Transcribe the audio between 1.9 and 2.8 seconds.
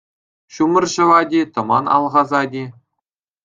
алхасать-и...